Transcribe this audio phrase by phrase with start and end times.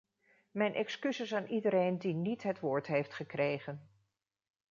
[0.51, 3.89] Mijn excuses aan iedereen die niet het woord heeft gekregen.